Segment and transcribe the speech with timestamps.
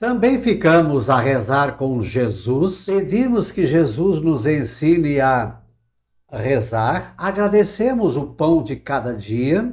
[0.00, 5.56] Também ficamos a rezar com Jesus, pedimos que Jesus nos ensine a
[6.30, 9.72] rezar, agradecemos o pão de cada dia.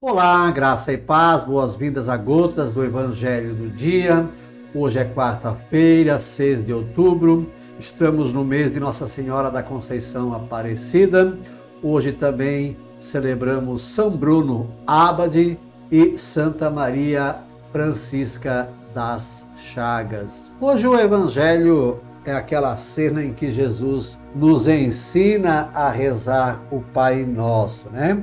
[0.00, 4.28] Olá, graça e paz, boas-vindas a gotas do Evangelho do Dia.
[4.74, 7.48] Hoje é quarta-feira, 6 de outubro,
[7.78, 11.38] estamos no mês de Nossa Senhora da Conceição Aparecida.
[11.80, 15.58] Hoje também celebramos São Bruno Abade
[15.92, 17.36] e Santa Maria
[17.70, 20.50] Francisca das Chagas.
[20.58, 27.24] Hoje o Evangelho é aquela cena em que Jesus nos ensina a rezar o Pai
[27.24, 28.22] Nosso, né?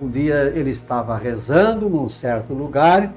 [0.00, 3.12] Um dia ele estava rezando num certo lugar,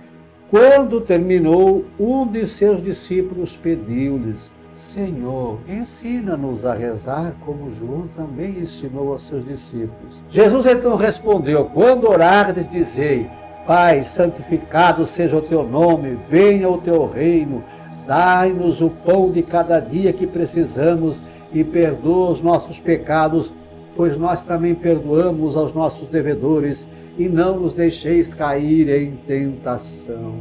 [0.50, 9.12] quando terminou, um de seus discípulos pediu-lhes: Senhor, ensina-nos a rezar como João também ensinou
[9.12, 10.16] aos seus discípulos.
[10.30, 13.28] Jesus então respondeu: Quando orardes, dizei:
[13.66, 17.64] Pai, santificado seja o teu nome, venha o teu reino,
[18.08, 21.18] dai-nos o pão de cada dia que precisamos
[21.54, 23.54] e perdoa os nossos pecados,
[23.96, 26.86] pois nós também perdoamos aos nossos devedores
[27.18, 30.40] e não nos deixeis cair em tentação.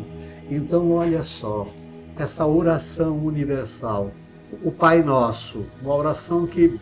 [0.51, 1.67] Então, olha só,
[2.23, 4.11] essa oração universal
[4.63, 6.79] o Pai Nosso, uma oração que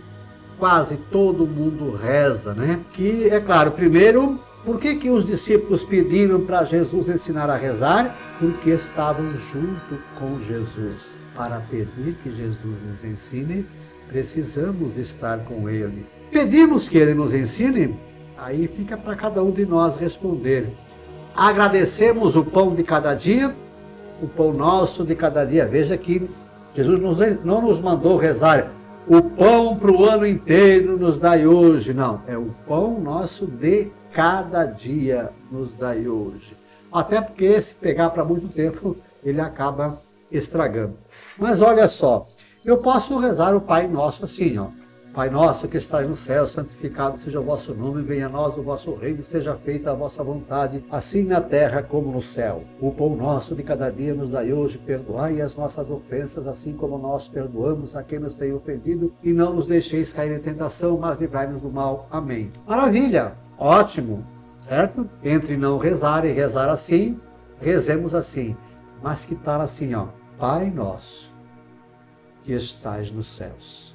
[0.58, 2.80] quase todo mundo reza, né?
[2.92, 8.16] Que é claro, primeiro, por que, que os discípulos pediram para Jesus ensinar a rezar?
[8.38, 11.02] Porque estavam junto com Jesus.
[11.34, 13.64] Para pedir que Jesus nos ensine,
[14.08, 16.06] precisamos estar com Ele.
[16.32, 17.96] Pedimos que Ele nos ensine?
[18.36, 20.66] Aí fica para cada um de nós responder.
[21.36, 23.54] Agradecemos o pão de cada dia,
[24.22, 25.66] o pão nosso de cada dia.
[25.66, 26.28] Veja que
[26.74, 27.00] Jesus
[27.44, 28.70] não nos mandou rezar
[29.08, 31.94] o pão para o ano inteiro nos dai hoje.
[31.94, 36.56] Não, é o pão nosso de cada dia nos dai hoje.
[36.92, 40.94] Até porque se pegar para muito tempo, ele acaba estragando.
[41.38, 42.28] Mas olha só,
[42.64, 44.68] eu posso rezar o Pai Nosso assim, ó.
[45.18, 48.62] Pai nosso que está no céu, santificado seja o vosso nome, venha a nós o
[48.62, 52.62] vosso reino, seja feita a vossa vontade, assim na terra como no céu.
[52.80, 56.96] O pão nosso de cada dia nos dai hoje, perdoai as nossas ofensas, assim como
[56.96, 61.18] nós perdoamos a quem nos tem ofendido, e não nos deixeis cair em tentação, mas
[61.18, 62.06] livrai-nos do mal.
[62.12, 62.48] Amém.
[62.64, 63.32] Maravilha!
[63.58, 64.24] Ótimo!
[64.60, 65.04] Certo?
[65.24, 67.18] Entre não rezar e rezar assim,
[67.60, 68.56] rezemos assim.
[69.02, 70.06] Mas que tal assim, ó?
[70.38, 71.34] Pai nosso,
[72.44, 73.87] que estais nos céus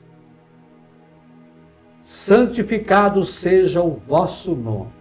[2.03, 4.91] santificado seja o vosso nome.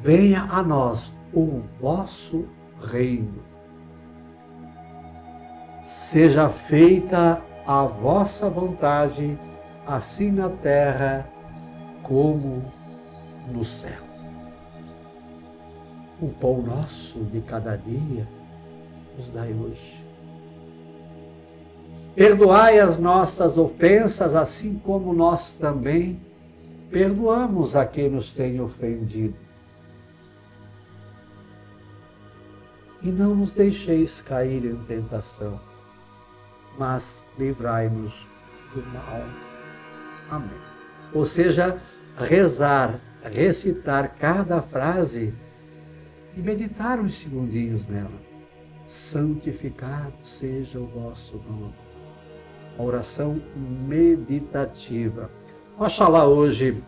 [0.00, 2.46] Venha a nós o vosso
[2.82, 3.44] reino.
[5.82, 9.38] Seja feita a vossa vontade,
[9.86, 11.28] assim na terra
[12.02, 12.64] como
[13.52, 14.02] no céu.
[16.22, 18.26] O pão nosso de cada dia
[19.18, 20.03] nos dai hoje
[22.14, 26.20] Perdoai as nossas ofensas, assim como nós também
[26.88, 29.34] perdoamos a quem nos tem ofendido.
[33.02, 35.60] E não nos deixeis cair em tentação,
[36.78, 38.28] mas livrai-nos
[38.72, 39.26] do mal.
[40.30, 40.60] Amém.
[41.12, 41.82] Ou seja,
[42.16, 45.34] rezar, recitar cada frase
[46.36, 48.22] e meditar uns segundinhos nela.
[48.86, 51.83] Santificado seja o vosso nome
[52.78, 55.30] uma oração meditativa.
[55.78, 56.82] Oxalá hoje,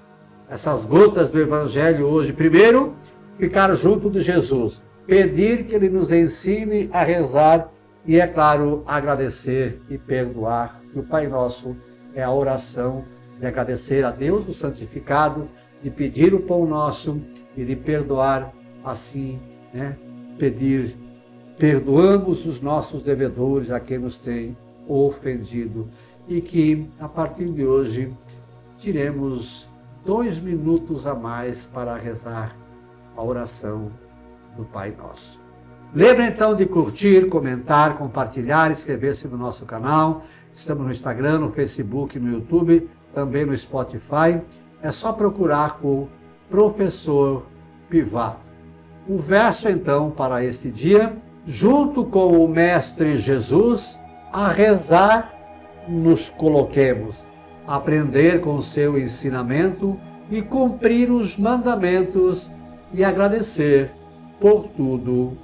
[0.48, 2.94] essas gotas do Evangelho hoje, primeiro,
[3.38, 7.70] ficar junto de Jesus, pedir que Ele nos ensine a rezar
[8.06, 11.76] e, é claro, agradecer e perdoar, que o Pai Nosso
[12.14, 13.04] é a oração
[13.38, 15.48] de agradecer a Deus o santificado,
[15.82, 17.20] de pedir o pão nosso
[17.56, 18.52] e de perdoar
[18.84, 19.38] assim,
[19.74, 19.96] né?
[20.38, 20.96] Pedir,
[21.58, 24.56] perdoamos os nossos devedores a quem nos tem
[24.88, 25.88] ofendido.
[26.28, 28.12] E que, a partir de hoje,
[28.78, 29.68] tiremos
[30.04, 32.56] dois minutos a mais para rezar
[33.16, 33.90] a oração
[34.56, 35.40] do Pai Nosso.
[35.94, 40.24] Lembre então de curtir, comentar, compartilhar, inscrever-se no nosso canal.
[40.52, 44.40] Estamos no Instagram, no Facebook, no YouTube, também no Spotify.
[44.82, 46.08] É só procurar por
[46.50, 47.46] Professor
[47.88, 48.40] Pivato.
[49.08, 51.16] O verso então para este dia,
[51.46, 53.98] junto com o Mestre Jesus,
[54.32, 55.32] a rezar
[55.88, 57.16] nos coloquemos,
[57.66, 59.98] aprender com seu ensinamento
[60.30, 62.50] e cumprir os mandamentos
[62.92, 63.90] e agradecer
[64.40, 65.36] por tudo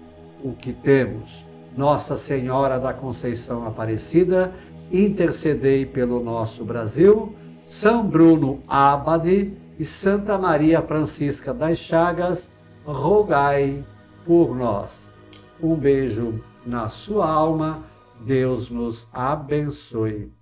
[0.42, 1.44] o que temos.
[1.76, 4.52] Nossa Senhora da Conceição Aparecida,
[4.90, 7.34] intercedei pelo nosso Brasil.
[7.64, 12.50] São Bruno Abade, e Santa Maria Francisca das Chagas,
[12.84, 13.84] rogai
[14.24, 15.10] por nós.
[15.60, 17.82] Um beijo na sua alma.
[18.24, 20.32] Deus nos abençoe.